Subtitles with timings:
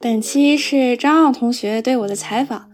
[0.00, 2.70] 本期是张奥同学对我的采访。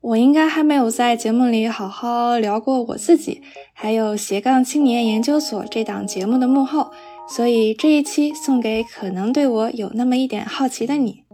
[0.00, 3.42] 我应该还没有在节目里好好聊过我自己，
[3.72, 6.92] 还有斜杠青年研究所这档节目的幕后，
[7.28, 11.24] 所以这一期送给可能对我有那么一点好奇的你。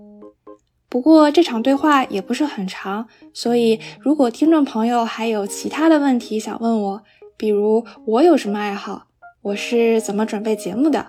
[0.88, 7.02] 不过这场对话也不是很长，所以如果听众朋友还有其他的问题想问我，
[7.36, 9.08] 比如我有什么爱好，
[9.42, 11.08] 我是怎么准备节目的，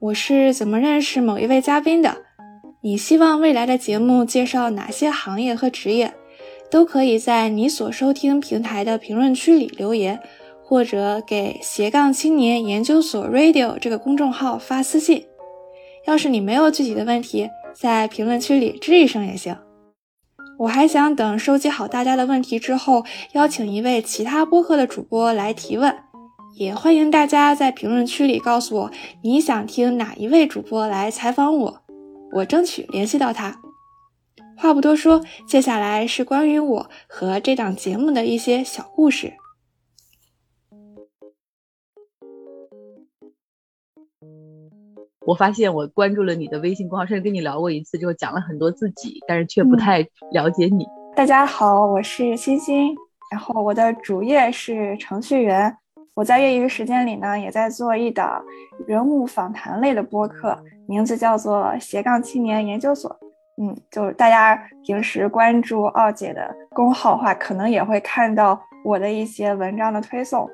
[0.00, 2.25] 我是怎么认识某一位嘉宾的，
[2.86, 6.14] 你希望未来的节目介绍哪些行业和职业？
[6.70, 10.20] 都可以在你所收听平台的评论区里留言，
[10.62, 15.26] 或者给斜杠青年研究所 Radio 这个公众号发私信。
[16.06, 19.56] 要是你没有具体的问题，在评论区里吱一声也行。
[20.60, 25.92] 我还想等收集好大家的问题之后，邀请一位其他播客的主播来提问。
[26.54, 28.90] 也欢迎大家在评论区里告诉我
[29.22, 31.82] 你想听哪一位主播来采访我，
[32.36, 33.58] 我争取联系到他。
[34.58, 39.32] 话不多说，接下来是关于我和这档节目的一些小故事。
[45.26, 50.86] 我发现我关注了你的微信公号，甚至跟你聊过一次，之后讲了很多自己，但是却不太了解你。
[51.16, 52.94] 大家好，我是欣欣，
[53.32, 55.74] 然后我的主业是程序员。
[56.16, 58.42] 我在业余时间里呢，也在做一档
[58.86, 63.14] 人物访谈类的播客，名字叫做斜杠青年研究所。
[63.60, 70.48] 嗯，就是大家平时关注奥姐的公号的话，可能也会看到我的一些文章的推送。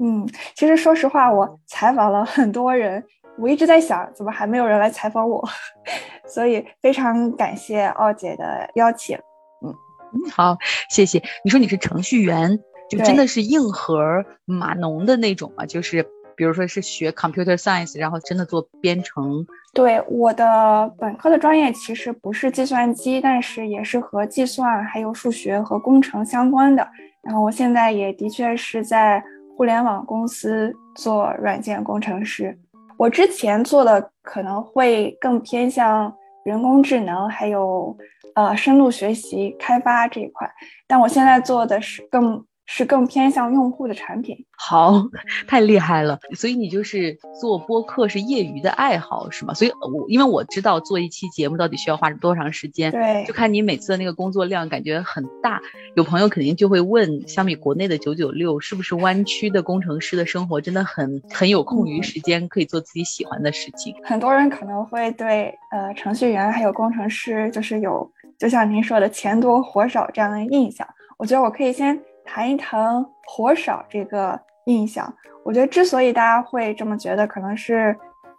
[0.00, 0.24] 嗯，
[0.54, 3.04] 其实说实话，我采访了很多人，
[3.38, 5.44] 我一直在想，怎么还没有人来采访我？
[6.28, 9.16] 所以非常感谢奥姐的邀请。
[9.16, 9.74] 嗯
[10.12, 10.56] 嗯，好，
[10.88, 11.20] 谢谢。
[11.44, 12.58] 你说你是程序员，
[12.88, 15.66] 就真的是硬核码农的那种嘛？
[15.66, 16.06] 就是。
[16.38, 19.44] 比如说是学 computer science，然后真的做编程。
[19.74, 26.88] 对，我的本科的专业其实不是计算机，但是也是和计算还有数学和工程相关的。
[27.24, 29.20] 然后我现在也的确是在
[29.56, 32.56] 互联网公司做软件工程师。
[32.96, 36.14] 我之前做的可能会更偏向
[36.44, 37.96] 人工智能，还有
[38.36, 40.48] 呃深度学习开发这一块，
[40.86, 42.44] 但我现在做的是更。
[42.70, 45.02] 是更偏向用户的产品，好，
[45.46, 46.20] 太厉害了。
[46.36, 49.54] 所以你就是做播客是业余的爱好是吗？
[49.54, 55.58] 所以，我因为我知道做一期节目到底需要花多长时间，对，就看你每次的那个工作量，感觉很大。
[55.96, 63.94] 有朋友肯定就会问，相比国内的九九六，是不是湾区的工程师的生活真的很很有空余时间，可以做自己喜欢的事情？
[64.04, 70.86] 很多人可能会对呃程序员还有工程师就是有，就像您说的钱多活少这样的印象。
[71.16, 71.98] 我觉得我可以先。
[72.28, 75.10] 谈一谈活少这个印象，
[75.42, 77.96] 我觉得之所以大家会这么觉得，可能是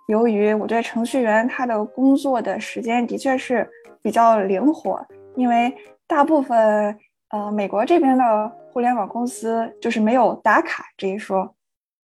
[0.07, 3.67] 由于我觉得程序员他的工作的时间的确是
[4.03, 5.03] 比较灵活，
[5.35, 6.95] 因为大部分
[7.31, 11.55] 呃美国这边的互联网公司就是没有打卡这一说，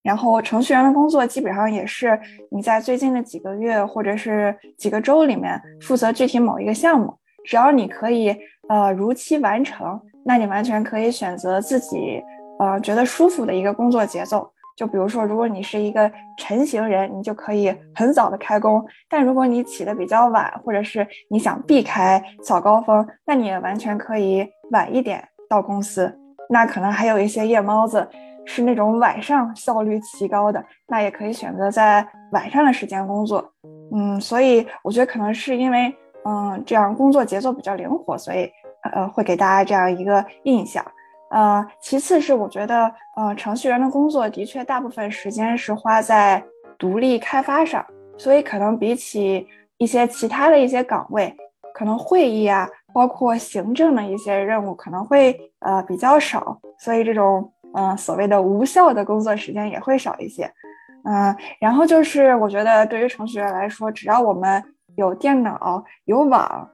[0.04, 2.20] 然后程序员的工作基本上也是
[2.52, 8.36] 你在最近的几个月或者是几个周里面负责具体某一个项目，只要你可以
[8.68, 10.02] 呃如期完成。
[10.26, 12.22] 那你完全可以选择自己，
[12.60, 14.50] 呃，觉得舒服的一个工作节奏。
[14.78, 26.12] 就比如说，如果你是一个晨型人，你就可以很早的开工；但如果你起的比较晚，或者是你想避开早高峰，那你也完全可以晚一点到公司。
[26.50, 28.08] 那可能还有一些夜猫子，
[28.46, 33.54] 是那种晚上效率极高的，那也可以选择在晚上的时间工作。
[33.94, 35.94] 嗯，所以我觉得可能是因为，
[36.26, 38.50] 嗯，这样工作节奏比较灵活，所以。
[38.84, 40.84] 呃，会给大家这样一个印象。
[41.30, 46.44] 呃，其次是我觉得，呃，程序员的工作的确大部分时间是花在
[46.78, 47.86] 独立开发上，
[48.18, 49.48] 所以可能比起
[49.78, 51.34] 一些其他的一些岗位，
[51.74, 60.52] 可能会议啊，包括行政的一些任务可能会呃比较少，所以这种嗯所谓的无效的工作时间也会少一些。
[61.06, 64.62] 嗯，然后就是我觉得对于程序员来说，只要我们
[64.98, 66.70] 有电脑有网。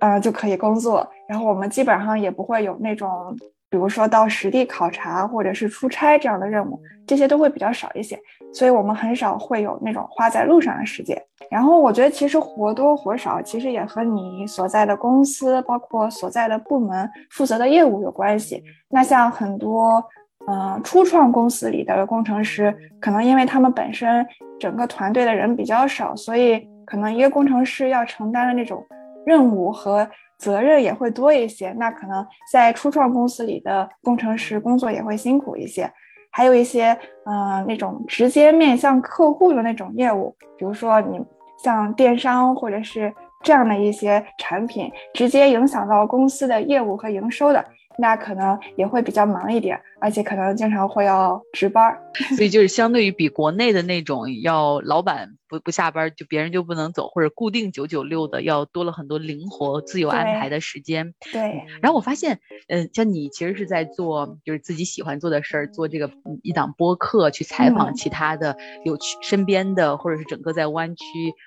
[0.00, 1.08] 呃，就可以工作。
[1.28, 3.36] 然后我们基本上也不会有那种，
[3.68, 8.18] 比如说到实地考察或者是出差这样的任务，这些都会比较少一些。
[8.52, 11.20] 所以我们很少会有那种花在路上的时间。
[11.50, 18.62] 然后我觉得其实活多活少，其实也和你所在的公司，包括所在的部门负责的业务有关系。
[18.88, 20.02] 那像很多
[20.46, 24.26] 呃初创公司里的工程师，可能因为他们本身
[24.58, 28.82] 整个团队的人比较少，所以可能一个工程师要承担的那种。
[29.28, 30.08] 任务和
[30.38, 35.90] 责任也会多一些，那可能在初创公司里的工程师工作也会辛苦一些，
[36.32, 36.96] 还有一些
[37.26, 41.20] 嗯那种直接面向客户的那种业务，比如说你
[41.62, 43.12] 像电商或者是
[43.44, 47.62] 这样的一些产品，直接影响到公司的业务和营收的。
[48.00, 52.00] 那可能也会比较忙一点，而且可能经常会要值班儿，
[52.36, 61.14] 所以就是相对于比国内的那种要老板不不下班就别人就不能走或者固定九九六的要多了很多灵活自由安排的时间。
[61.32, 61.64] 对。
[61.82, 66.10] 然后我发现，嗯，像你其实是在做就是自己喜欢做的事儿，做这个
[66.42, 71.04] 一档播客去采访其他的有趣身边的或者是整个在湾区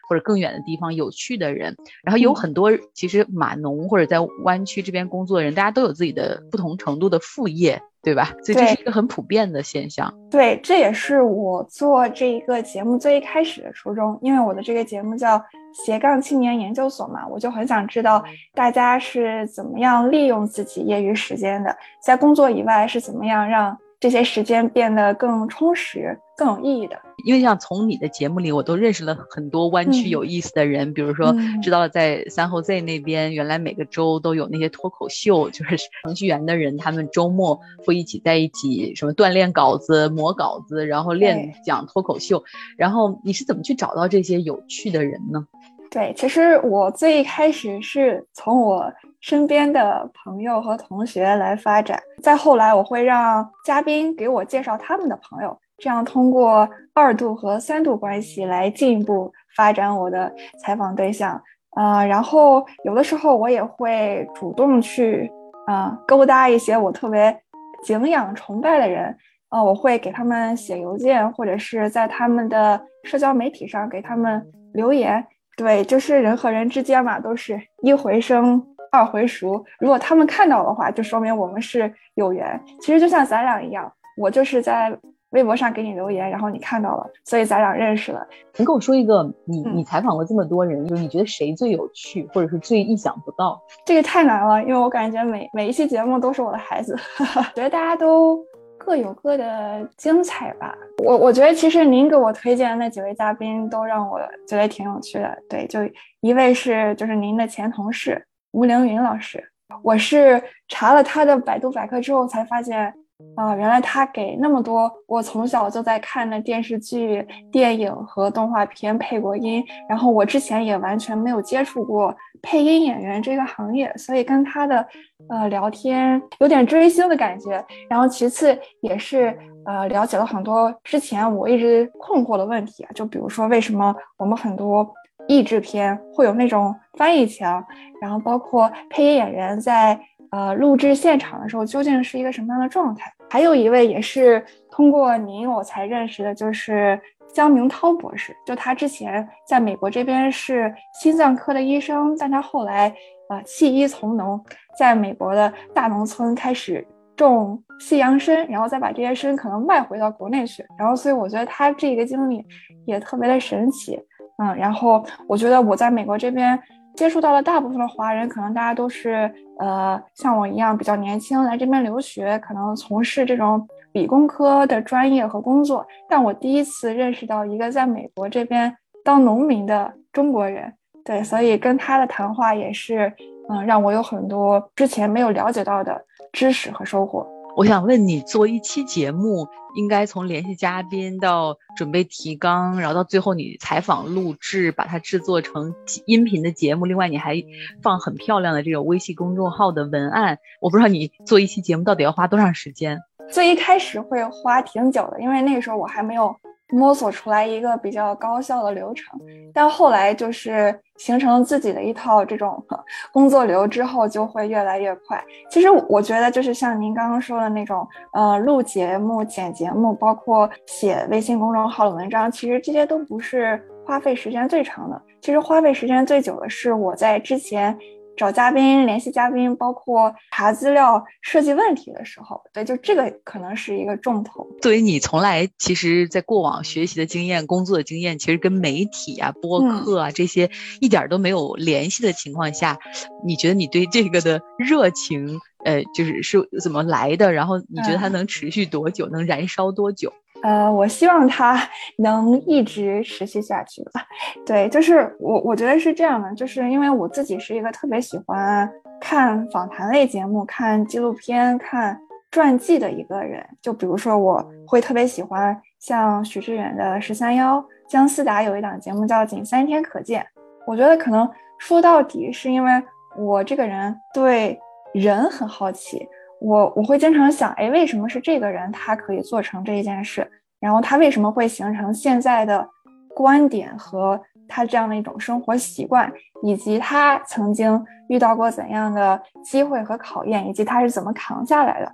[0.09, 1.75] 或者更远的地方有趣的人。
[2.03, 6.42] 然后有很多其实码农或者在湾区这边工作的人，大家都有自己的。
[6.51, 8.31] 不同程度的副业，对吧？
[8.44, 10.13] 所以这是一个很普遍的现象。
[10.30, 15.42] 对，这也是我做这一个节目最一开始的初衷，因为我的这个节目叫
[15.74, 23.77] 斜杠青年研究所嘛，我就很想知道大家是怎么样利用自己业余时间的，在工作以外是怎么样让。
[24.01, 27.00] 这些时间变得更充实、更有意义的。
[27.23, 42.44] 因为像从你的节目里，我都认识了很多湾区有意思的人，比如说知道了在三后 Z 那边，原来每个周都有那些脱口秀，就是 程序员的人，他们周末会一起在一起什么锻炼稿子、磨稿子，然后练讲脱口秀。
[42.77, 45.45] 然后你是怎么去找到这些有趣的人呢？
[45.89, 48.91] 对，其实我最一开始是从我。
[49.21, 61.41] 身边的朋友和同学来发展，再后来我会让嘉宾给我介绍他们的朋友，这样通过二度和三度关系来进一步发展我的采访对象。
[61.71, 65.31] 啊，然后有的时候我也会主动去
[65.67, 67.35] 啊勾搭一些我特别
[67.83, 69.17] 敬仰崇拜的人，
[69.49, 75.25] 啊，我会给他们写邮件，或者是在他们的社交媒体上给他们留言。
[75.57, 78.61] 对，就是人和人之间嘛，都是一回生。
[78.93, 82.61] 二回熟，如果他们看到的话，就说明我们是有缘。
[82.81, 84.93] 其实就像咱俩一样，我就是在
[85.31, 88.25] 微博上给你留言，然后你看到了，所以咱俩认识了。
[88.57, 93.61] 你跟我说一个，你你采访过这么多人，就是你觉得谁最有趣，或者是最意想不到？
[93.85, 96.95] 这个太难了，因为我感觉每每一期节目都是我的孩子，
[97.55, 98.43] 觉得大家都
[98.77, 100.75] 各有各的精彩吧。
[101.03, 105.37] 我我觉得其实您给我推荐的那几位嘉宾都让我觉得挺有趣的。
[105.49, 105.79] 对，就
[106.19, 108.25] 一位是就是您的前同事。
[108.51, 109.41] 吴凌云老师，
[109.81, 112.93] 我是查了他的百度百科之后才发现，
[113.35, 124.85] 啊，原来他给那么多我从小就在看的电视剧、电影和动画片配过音，然后我之前也完全没有接触过配音演员这个行业，所以跟他的
[125.29, 127.63] 呃聊天有点追星的感觉。
[127.89, 134.88] 然后其次也是呃了解了很多之前我一直困惑的问题啊，就比如说为什么我们很多。
[135.27, 137.63] 译制片会有那种翻译腔，
[138.01, 139.97] 然后包括配音演员在
[140.31, 143.11] 呃录制现场的时候究竟是一个什么样的状态？
[143.29, 146.99] 还有一位也是通过您我才认识的，就是
[147.33, 148.35] 江明涛博士。
[148.45, 152.89] 就他之前在美国这边是心脏科的医生，但他后来
[153.29, 154.43] 啊弃医从农，
[154.77, 156.85] 在美国的大农村开始
[157.15, 160.65] 种西洋参，然后再把这些参可能卖回到国内去。
[160.77, 162.45] 然后所以我觉得他这个经历
[162.85, 163.97] 也特别的神奇。
[164.37, 166.59] 嗯，然后我觉得我在美国这边
[166.95, 175.85] 接触到了大部分的华人，可能大家都是呃像我一样比较年轻来这边留学，可能从事这种理工科的专业和工作。
[176.07, 180.71] 但我第一次认识到一个在美国这边当农民的中国人，
[181.03, 183.11] 对，所以跟他的谈话也是
[183.49, 186.00] 嗯让我有很多之前没有了解到的
[186.31, 187.25] 知识和收获。
[187.55, 196.86] 我想问你，做一期节目，应该从联系嘉宾到准备提纲，然后到最后你采访录制，把它制作成音频的节目。
[196.86, 197.43] 另外，你还
[197.81, 200.38] 放很漂亮的这种微信公众号的文案。
[200.62, 202.98] 我不知道你做一期节目到底要花多长时间？
[203.29, 206.36] 最一开始会花挺久的，因为那个时候我还没有。
[206.71, 209.19] 摸索出来一个比较高效的流程，
[209.53, 212.63] 但后来就是形成自己的一套这种
[213.11, 215.23] 工作流之后，就会越来越快。
[215.49, 225.01] 其实我觉得就是像您刚刚说的那种，呃，录节目、剪节目，包括写微信公众号的文章，其实这些都不是花费时间最长的。
[225.21, 227.77] 其实花费时间最久的是我在之前。
[228.21, 234.47] 找嘉宾、联系嘉宾，包括查资料、设计问题的时候，对，就这个可能是一个重头。
[234.61, 240.51] 作为你从来其实，在过往学习的经验、工作的经验，其实跟媒体啊、播客啊这些
[240.81, 242.77] 一点都没有联系的情况下，
[243.25, 247.33] 你觉得你对这个的热情，呃，就是是怎么来的？
[247.33, 249.07] 然后你觉得它能持续多久？
[249.07, 250.13] 能燃烧多久？
[250.43, 251.57] 呃，我希望它
[252.00, 254.05] 能一直持续下去吧。
[254.45, 258.69] 对，就是我，我觉得是这样的，就是因为我自己是一个特别喜欢
[259.00, 262.00] 看访谈类节目、看纪录片、看
[262.31, 263.45] 传记的一个人。
[263.62, 270.21] 就比如说，我会特别喜欢像许知远的十三幺，姜思达有一档节目叫《仅三天可见》。
[270.65, 272.71] 我觉得可能说到底是因为
[273.17, 274.60] 我这个人对
[274.93, 276.07] 人很好奇，
[276.41, 280.27] 我我会经常想，哎，为什么是这个人他可以做成这一件事？
[280.60, 282.67] 然后他为什么会形成现在的
[283.15, 291.91] 观点和他这样的一种生活习惯，以及他曾经遇到过怎样的机会和考验，以及他是怎么扛下来的？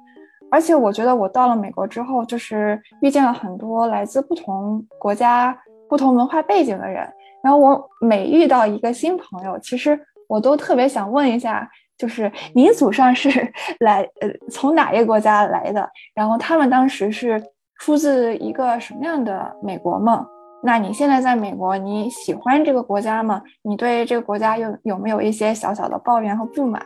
[0.49, 5.57] 而且我觉得我到了美国之后，就是遇见了很多来自不同国家、
[5.89, 7.05] 不同文化背景的人。
[7.43, 9.99] 然后我每遇到一个新朋友，其实
[10.29, 13.29] 我都特别想问一下，就是你祖上是
[13.79, 15.89] 来呃从哪一个国家来的？
[16.13, 17.41] 然后他们当时是
[17.79, 20.25] 出自一个什么样的美国梦？
[20.63, 23.41] 那你现在在美国，你喜欢这个国家吗？
[23.61, 26.81] 你对这个国家有有没有一些小小的抱怨和不满？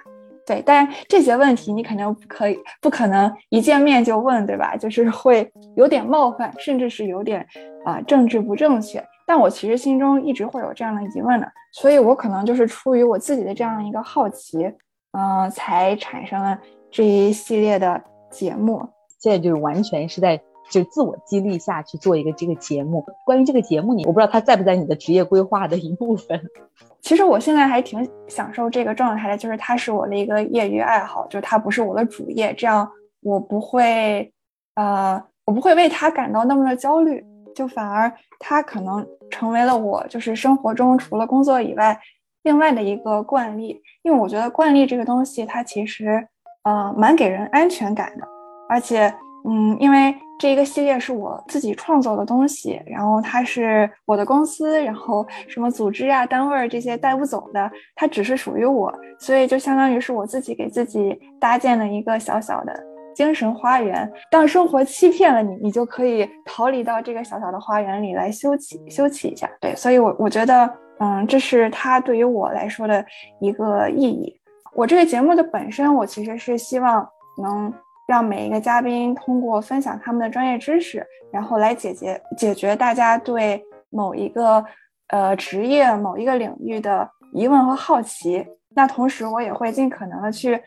[0.46, 4.75] 对，但这些问题你肯定不可以，不可能一见面就问，对吧？
[4.75, 7.46] 就是会有点冒犯，甚至是有点
[7.86, 9.01] 啊政治不正确。
[9.25, 14.70] 但我其实心中一直会有这样的疑问的，所以我可能就是出于我自己的这样一个好奇，
[15.12, 18.88] 嗯，才产生了这一系列的节目。
[19.20, 23.06] 现在就是完全是在就自我激励下去做一个这个节目。
[23.25, 26.41] 关于这个节目，你我不知道它在不在你的职业规划的一部分。
[27.01, 32.89] 其实我现在还挺享受这个状态的，就是它是我的一个业余爱好，就是它不是我的主业，这样
[33.22, 34.32] 我不会，
[34.75, 37.24] 呃，我不会为它感到那么的焦虑，
[37.56, 42.00] 就反而它可能成为了我就是生活中除了工作以外
[42.43, 46.27] 另外的一个惯例，因为我觉得惯例这个东西它其实
[46.63, 48.27] 呃蛮给人安全感的，
[48.69, 49.13] 而且
[49.48, 50.15] 嗯，因为。
[50.39, 62.74] 这一个系列是我自己创作的东西，然后它是我的公司，然后什么组织啊、单位这些带不走的，它只是属于我，所以就相当于是我自己给自己搭建了一个小小的
[63.13, 64.12] 精神花园。
[64.31, 69.48] 当生活欺骗了你，你就可以逃离到这个小小的花园里来休憩休憩一下。
[69.60, 70.67] 对，所以我我觉得，
[71.01, 73.05] 嗯，这是它对于我来说的
[73.39, 74.39] 一个意义。
[74.74, 77.05] 我这个节目的本身，我其实是希望
[77.41, 77.74] 能。
[78.08, 84.62] 让每一个嘉宾通过分享他们的专业知识，然后来解决解决大家对某一个
[85.08, 88.46] 呃职业、某一个领域的疑问和好奇。
[88.75, 90.62] 那同时，我也会尽可能的去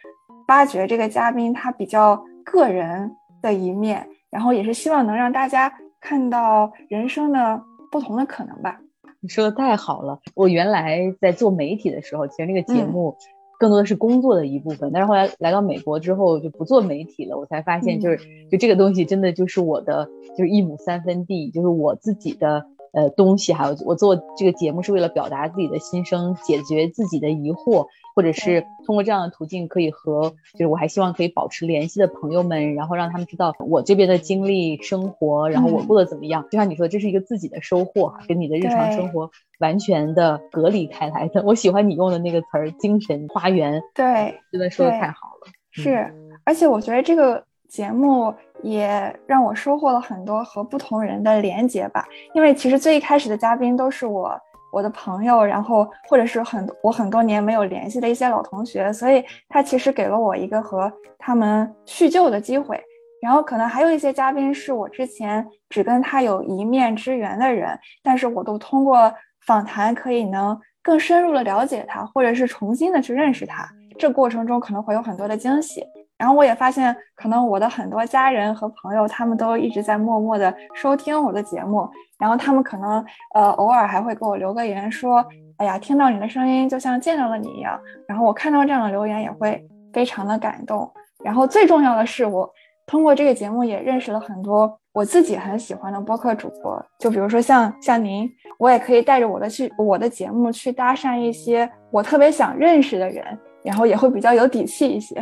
[0.47, 7.61] 发掘这个嘉宾他比较个人的一面，然后也是希望能让大家看到人生的
[7.91, 8.81] 不同的可能吧。
[9.25, 10.21] 你说的太好了！
[10.35, 13.17] 我原来在做媒体的时候，其实那个节目。
[13.57, 18.19] 更多的是工作的一部分，但是后来来到美国之后就不做媒体了，我才发现就是
[18.51, 27.87] 就这个东西真的就是我的就是一亩三分地，就是我自己的呃东西，还有我做这个节目是为了表达自己的心声，解决自己的疑惑。
[28.17, 36.45] 或者是通过这样的途径，可以和就是我还希望可以保持联系的朋友们，然后让他们知道我这边的经历、生活，然后我过得怎么样。
[36.45, 41.43] 就像你说，这是一个自己的收获，跟你的日常生活完全的隔离开来的。
[41.45, 45.51] 我喜欢你用的那个词儿“精神花园”，对，真的说的太好了。
[45.73, 54.39] 是，而且我觉得这个节目也让我收获了很多和不同人的连接吧，因为其实最一开始的嘉宾都是我。
[54.73, 62.83] 我的朋友，然后或者是很我很多年没有联系的一些老同学，所以他其实给了我一个和他们叙旧的机会。
[63.23, 69.15] 然后可能还有一些嘉宾是我之前只跟他有一面之缘的人，但是我都通过
[69.47, 73.65] 访谈可以能更深入的了解他，或者是重新的去认识他。
[73.97, 75.85] 这过程中可能会有很多的惊喜。
[76.17, 81.89] 然后我也发现，可能我的很多家人和朋友，他们都一直在默默的收听我的节目。
[82.19, 83.05] 然后他们可能
[83.35, 85.23] 呃偶尔还会给我留个言，说
[85.59, 90.91] ：“哎呀，听到你的声音就像见到了你一样。”然后我看到这样的留言也会非常的感动。
[91.23, 92.49] 然后最重要的是，我
[92.87, 96.81] 通过这个节目也认识了很多我自己很喜欢的播客主播。
[97.01, 103.27] 就比如说像像您，我也可以带着我的去我的节目去搭讪一些我特别想认识的人，
[103.65, 105.17] 然后也会比较有底气一些。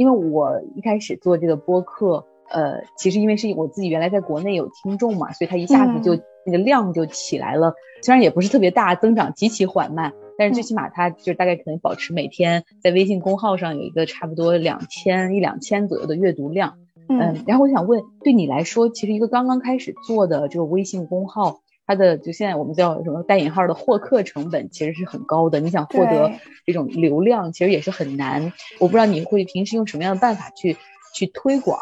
[0.00, 7.74] 因为我一开始做这个播客，呃，其实因为是我自己原来在国内有听众嘛，所以它一下子就那个量就起来了。
[8.00, 16.78] 虽然也不是特别大，增长极其缓慢，但是最起码它就大概可能保持每天在微信公号上有一个差不多两千一两千左右的阅读量。
[17.10, 21.60] 嗯，然后我想问，对你来说，其实一个刚刚开始做的这个微信公号。
[21.90, 26.30] 它的就现在我们叫什么带引号的获客成本其实是很高的，你想获得
[26.64, 28.52] 这种流量其实也是很难。
[28.78, 30.76] 我不知道你会平时用什么样的办法去
[31.14, 31.78] 去推广。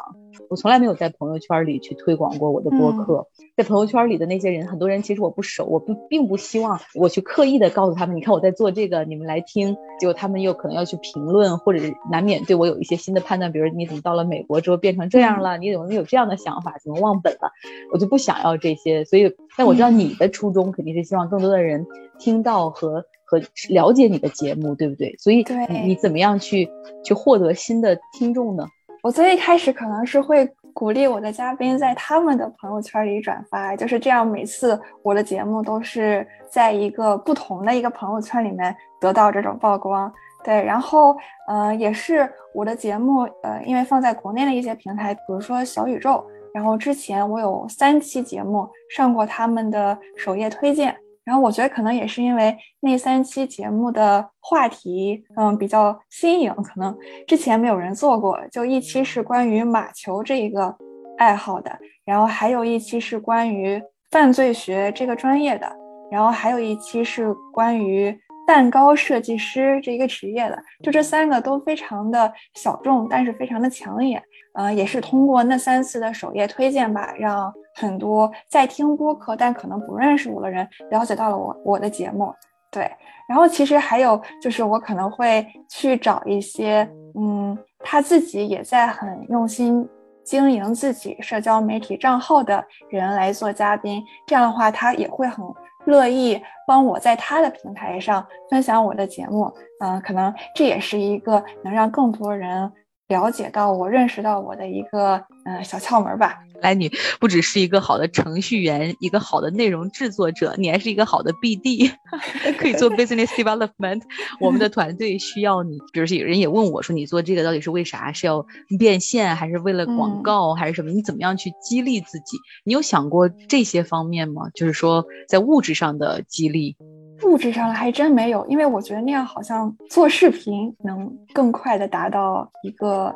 [0.48, 11.80] 我从来没有在朋友圈里去推广过我的播客，在朋友圈里的那些人，很多人其实我不熟，我不并不希望我去刻意的告诉他们，你看我在做这个，你们来听，结果他们又可能要去评论，或者
[12.10, 17.50] 难免对我有一些新的判断，比如你怎么到了美国之后变成这样了，你怎么有这样的想法，怎么忘本了，
[17.92, 19.04] 我就不想要这些。
[19.04, 21.86] 所以，但我知道你的初衷肯定是希望更多的人
[22.18, 23.04] 听到和。
[23.30, 25.14] 和了解你的节目，对不对？
[25.18, 25.54] 所以对
[25.84, 26.70] 你怎么样去
[27.04, 28.66] 去获得新的听众呢？
[29.02, 40.12] 我最一开始可能是会鼓励我的嘉宾在他们的朋友圈里转发，就是这样，每次我的节目都是在一个不同的一个朋友圈里面得到这种曝光。
[40.44, 41.16] 对，然后，
[41.48, 46.24] 呃，也是我的节目，呃，因为放在国内的一些平台，比如说小宇宙，
[46.54, 50.96] 然后之前我有三期节目上过他们的首页推荐，
[51.28, 60.74] 然后我觉得可能也是因为那三期节目的话题，嗯，比较新颖，可能之前没有人做过，就一期是关于马球这一个
[61.18, 61.70] 爱好的，
[62.06, 63.78] 然后还有一期是关于
[64.10, 65.70] 犯罪学这个专业的，
[66.10, 68.18] 然后还有一期是关于。
[68.48, 74.22] 蛋糕设计师这一个职业的，就这三个都非常的小众，但是非常的抢眼。
[74.58, 82.34] 呃，也是通过那三次的首页推荐吧，让很多在听播客但可能不认识我的人了解到了我我的节目。
[82.72, 82.90] 对，
[83.28, 89.88] 然后其实还有就是我可能会去找一些，嗯，他自己也在很用心
[90.24, 95.44] 经营自己社交媒体账号的人来做嘉宾，这样的话他也会很。
[95.86, 99.50] 乐意帮我在他的平台上分享我的节目，
[99.80, 102.70] 嗯，可能这也是一个能让更多人。
[103.08, 106.38] 了解到我认识到我的一个呃小窍门吧。
[106.60, 111.90] 来，你不只是一个好的程序员，一个好的内容制作者，你还是一个好的 BD，
[112.58, 114.02] 可以做 business development。
[114.40, 115.78] 我们的团队需要你。
[115.92, 118.12] 比如说有人也问我说，你做这个到底是为啥？
[118.12, 118.44] 是要
[118.78, 120.90] 变现，还是为了广告，还是什么？
[120.90, 122.36] 你怎么样去激励自己？
[122.64, 124.50] 你有想过这些方面吗？
[124.52, 126.76] 就是说在物质上的激励。
[127.24, 133.14] 物质上的还真没有，因为我觉得那样好像做视频能更快的达到一个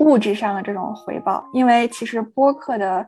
[0.00, 1.44] 物质上的这种回报。
[1.52, 3.06] 因为其实播客的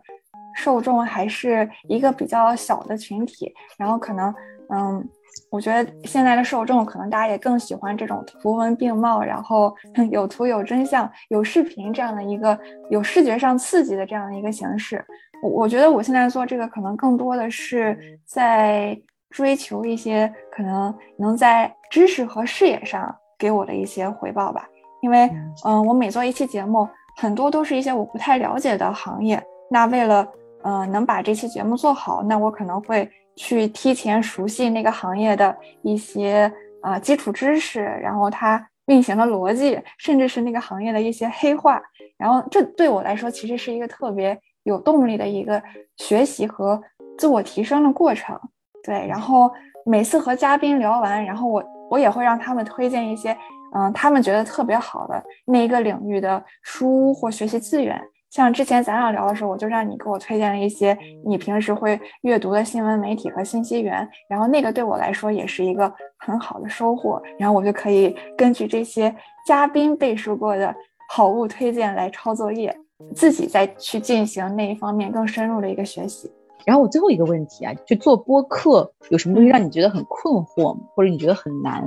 [0.57, 4.33] 受众还是一个比较小的群体，然后可能，
[4.69, 5.05] 嗯，
[5.51, 9.75] 我觉得现在的受众可能大家也更喜欢这种图文并茂，然后
[10.11, 12.59] 有图有真相有视频这样的一个
[12.91, 15.05] 有视觉上刺激的这样的一个形式。
[15.43, 18.97] 我我觉得我现在做这个可能更多的是在。
[19.33, 24.69] 追求一些可能能在知识和视野上给我的一些回报吧，
[25.01, 25.29] 因为
[25.65, 29.43] 嗯，我每做一期节目，很多都是一些我不太了解的行业。
[29.71, 30.27] 那为了
[30.63, 41.83] 嗯能把这期节目做好，那我可能会去提前熟悉那个行业的一些啊基础知识，然后它运行的逻辑，甚至是那个行业的一些黑话。
[42.19, 45.61] 然后这对我来说，其实是一个特别有动力的一个
[45.97, 46.81] 学习和
[47.19, 48.39] 自我提升的过程。
[48.85, 49.51] 对，然后
[49.85, 53.37] 每次和嘉宾聊完，然后我我也会让他们推荐一些，
[53.75, 58.01] 嗯，他们觉得特别好的那一个领域的书或学习资源。
[58.31, 67.23] 像之前咱俩聊的时候，我就让你给我推荐了一些你平时会阅读的新闻媒体和信息源，然后那个对我来说也是一个很好的收获。
[67.39, 69.15] 然后我就可以根据这些
[69.47, 70.75] 嘉宾背书过的
[71.11, 72.75] 好物推荐来抄作业，
[73.15, 76.33] 自己再去进行那一方面更深入的一个学习。
[76.65, 80.81] 然后我最后一个问题啊，就做播客有什么东西让你觉得很困惑吗？
[80.95, 81.83] 或者你觉得很难？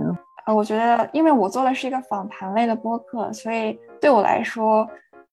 [0.46, 4.88] 呃，我觉得因为我做的是一个访谈类的播客，所以对我来说，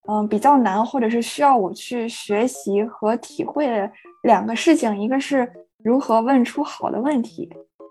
[0.09, 3.91] 嗯，比较难，或者是需要我去学习和体会的
[4.23, 5.47] 两个事情，一个是
[5.83, 7.51] 如何问出好的问题，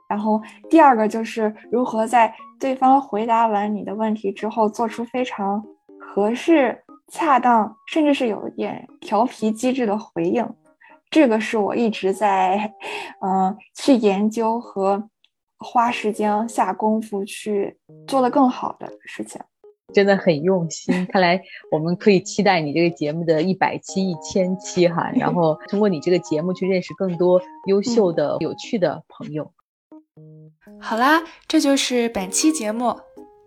[0.10, 5.64] 然后第二个就是如何在对方回答完你的问题之后，做出非常
[6.00, 6.76] 合适、
[7.10, 10.44] 恰当，甚至是有一点调皮机智的回应。
[11.12, 12.74] 这个是我一直在，
[13.20, 15.10] 嗯，去研究和
[15.60, 19.42] 花时间下功夫去做的更好的事情，
[19.94, 21.06] 真的很用心。
[21.08, 29.52] 看来我们可以期待你这个节目的一百期、一千期哈，然 后通过你这个节目去认识更多优秀的、有趣的朋友。
[30.80, 32.96] 好啦，这就是本期节目。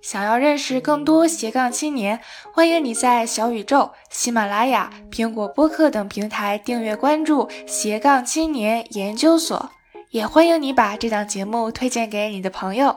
[0.04, 2.20] 想要认识更多斜杠青年，
[2.52, 9.70] 欢迎你在小宇宙、喜马拉雅、苹果播客等平台订阅关注斜杠青年研究所，
[10.10, 12.94] 也欢迎你把这档节目推荐给你的朋友。